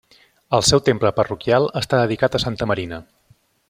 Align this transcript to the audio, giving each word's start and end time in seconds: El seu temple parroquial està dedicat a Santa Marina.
El 0.57 0.63
seu 0.69 0.81
temple 0.87 1.13
parroquial 1.19 1.71
està 1.85 2.03
dedicat 2.03 2.39
a 2.41 2.45
Santa 2.49 2.73
Marina. 2.73 3.05